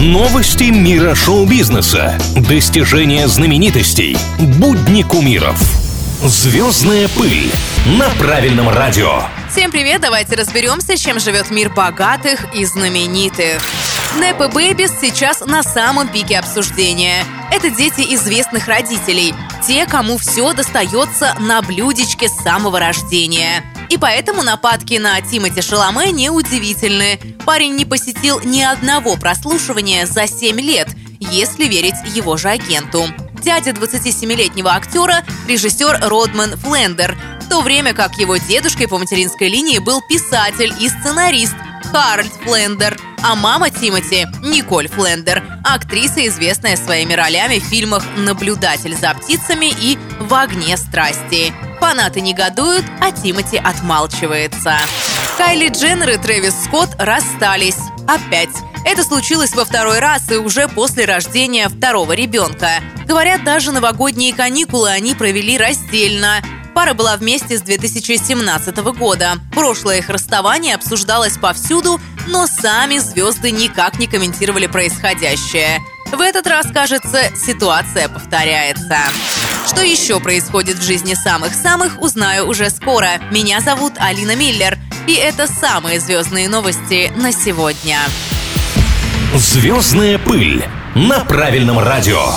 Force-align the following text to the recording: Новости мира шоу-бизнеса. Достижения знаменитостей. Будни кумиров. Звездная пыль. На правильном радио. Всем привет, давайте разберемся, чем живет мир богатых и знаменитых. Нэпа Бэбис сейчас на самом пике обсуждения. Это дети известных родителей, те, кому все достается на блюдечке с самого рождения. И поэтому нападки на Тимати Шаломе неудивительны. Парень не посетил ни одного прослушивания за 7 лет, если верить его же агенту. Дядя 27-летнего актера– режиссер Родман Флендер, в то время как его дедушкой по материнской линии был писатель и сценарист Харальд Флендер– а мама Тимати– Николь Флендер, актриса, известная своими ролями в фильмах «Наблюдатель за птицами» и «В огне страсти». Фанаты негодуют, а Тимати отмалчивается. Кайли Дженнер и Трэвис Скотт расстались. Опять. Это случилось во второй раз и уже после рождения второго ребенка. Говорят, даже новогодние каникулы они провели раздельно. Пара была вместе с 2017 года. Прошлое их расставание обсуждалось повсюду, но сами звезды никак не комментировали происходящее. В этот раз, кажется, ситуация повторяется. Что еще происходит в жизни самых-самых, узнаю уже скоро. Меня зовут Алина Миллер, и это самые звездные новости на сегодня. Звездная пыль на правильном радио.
Новости 0.00 0.70
мира 0.70 1.14
шоу-бизнеса. 1.14 2.18
Достижения 2.34 3.28
знаменитостей. 3.28 4.16
Будни 4.38 5.02
кумиров. 5.02 5.60
Звездная 6.24 7.06
пыль. 7.08 7.52
На 7.98 8.08
правильном 8.18 8.70
радио. 8.70 9.24
Всем 9.50 9.70
привет, 9.70 10.00
давайте 10.00 10.36
разберемся, 10.36 10.96
чем 10.96 11.20
живет 11.20 11.50
мир 11.50 11.68
богатых 11.68 12.46
и 12.54 12.64
знаменитых. 12.64 13.60
Нэпа 14.18 14.48
Бэбис 14.48 14.90
сейчас 14.98 15.40
на 15.40 15.62
самом 15.62 16.08
пике 16.08 16.38
обсуждения. 16.38 17.22
Это 17.52 17.68
дети 17.68 18.00
известных 18.14 18.68
родителей, 18.68 19.34
те, 19.66 19.84
кому 19.84 20.16
все 20.16 20.54
достается 20.54 21.36
на 21.38 21.60
блюдечке 21.60 22.30
с 22.30 22.42
самого 22.42 22.80
рождения. 22.80 23.62
И 23.90 23.98
поэтому 23.98 24.42
нападки 24.42 24.94
на 24.94 25.20
Тимати 25.20 25.60
Шаломе 25.60 26.12
неудивительны. 26.12 27.20
Парень 27.44 27.74
не 27.74 27.84
посетил 27.84 28.40
ни 28.40 28.62
одного 28.62 29.16
прослушивания 29.16 30.06
за 30.06 30.26
7 30.26 30.60
лет, 30.60 30.88
если 31.18 31.64
верить 31.64 31.96
его 32.14 32.36
же 32.36 32.48
агенту. 32.48 33.04
Дядя 33.42 33.70
27-летнего 33.72 34.72
актера– 34.74 35.24
режиссер 35.48 35.98
Родман 36.02 36.56
Флендер, 36.56 37.18
в 37.40 37.48
то 37.48 37.62
время 37.62 37.92
как 37.92 38.16
его 38.16 38.36
дедушкой 38.36 38.86
по 38.86 38.98
материнской 38.98 39.48
линии 39.48 39.78
был 39.78 40.00
писатель 40.08 40.72
и 40.78 40.88
сценарист 40.88 41.54
Харальд 41.92 42.32
Флендер– 42.44 42.96
а 43.22 43.34
мама 43.34 43.70
Тимати– 43.70 44.26
Николь 44.42 44.88
Флендер, 44.88 45.42
актриса, 45.62 46.26
известная 46.26 46.76
своими 46.76 47.12
ролями 47.12 47.58
в 47.58 47.64
фильмах 47.64 48.02
«Наблюдатель 48.16 48.96
за 48.96 49.14
птицами» 49.14 49.66
и 49.66 49.98
«В 50.20 50.32
огне 50.34 50.76
страсти». 50.76 51.52
Фанаты 51.90 52.20
негодуют, 52.20 52.84
а 53.00 53.10
Тимати 53.10 53.56
отмалчивается. 53.56 54.76
Кайли 55.36 55.70
Дженнер 55.70 56.10
и 56.10 56.16
Трэвис 56.18 56.54
Скотт 56.64 56.90
расстались. 56.98 57.78
Опять. 58.06 58.56
Это 58.86 59.02
случилось 59.02 59.56
во 59.56 59.64
второй 59.64 59.98
раз 59.98 60.30
и 60.30 60.36
уже 60.36 60.68
после 60.68 61.04
рождения 61.04 61.68
второго 61.68 62.12
ребенка. 62.12 62.74
Говорят, 63.08 63.42
даже 63.42 63.72
новогодние 63.72 64.32
каникулы 64.32 64.88
они 64.88 65.16
провели 65.16 65.58
раздельно. 65.58 66.40
Пара 66.76 66.94
была 66.94 67.16
вместе 67.16 67.58
с 67.58 67.62
2017 67.62 68.76
года. 68.96 69.38
Прошлое 69.52 69.98
их 69.98 70.08
расставание 70.10 70.76
обсуждалось 70.76 71.38
повсюду, 71.38 72.00
но 72.28 72.46
сами 72.46 72.98
звезды 72.98 73.50
никак 73.50 73.98
не 73.98 74.06
комментировали 74.06 74.68
происходящее. 74.68 75.80
В 76.12 76.20
этот 76.20 76.46
раз, 76.46 76.66
кажется, 76.72 77.22
ситуация 77.36 78.08
повторяется. 78.08 78.98
Что 79.66 79.82
еще 79.82 80.18
происходит 80.18 80.78
в 80.78 80.82
жизни 80.82 81.14
самых-самых, 81.14 82.00
узнаю 82.00 82.48
уже 82.48 82.68
скоро. 82.70 83.20
Меня 83.30 83.60
зовут 83.60 83.92
Алина 83.96 84.34
Миллер, 84.34 84.76
и 85.06 85.14
это 85.14 85.46
самые 85.46 86.00
звездные 86.00 86.48
новости 86.48 87.12
на 87.16 87.32
сегодня. 87.32 87.98
Звездная 89.34 90.18
пыль 90.18 90.64
на 90.96 91.20
правильном 91.20 91.78
радио. 91.78 92.34